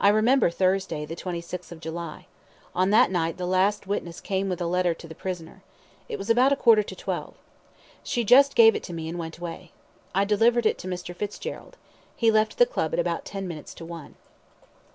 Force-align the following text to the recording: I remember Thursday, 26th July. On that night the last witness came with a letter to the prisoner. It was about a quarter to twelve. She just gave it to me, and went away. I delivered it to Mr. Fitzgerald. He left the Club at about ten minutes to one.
I 0.00 0.08
remember 0.08 0.48
Thursday, 0.48 1.04
26th 1.04 1.78
July. 1.80 2.24
On 2.74 2.88
that 2.88 3.10
night 3.10 3.36
the 3.36 3.44
last 3.44 3.86
witness 3.86 4.18
came 4.18 4.48
with 4.48 4.62
a 4.62 4.66
letter 4.66 4.94
to 4.94 5.06
the 5.06 5.14
prisoner. 5.14 5.62
It 6.08 6.16
was 6.16 6.30
about 6.30 6.54
a 6.54 6.56
quarter 6.56 6.82
to 6.82 6.96
twelve. 6.96 7.34
She 8.02 8.24
just 8.24 8.54
gave 8.54 8.74
it 8.74 8.82
to 8.84 8.94
me, 8.94 9.10
and 9.10 9.18
went 9.18 9.36
away. 9.36 9.72
I 10.14 10.24
delivered 10.24 10.64
it 10.64 10.78
to 10.78 10.88
Mr. 10.88 11.14
Fitzgerald. 11.14 11.76
He 12.16 12.30
left 12.30 12.56
the 12.56 12.64
Club 12.64 12.94
at 12.94 12.98
about 12.98 13.26
ten 13.26 13.46
minutes 13.46 13.74
to 13.74 13.84
one. 13.84 14.14